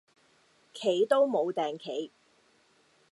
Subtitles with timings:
[0.73, 2.11] 企都無碇企